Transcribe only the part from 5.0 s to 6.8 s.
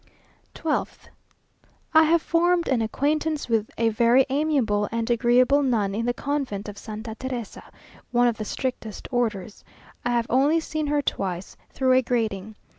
agreeable nun in the convent of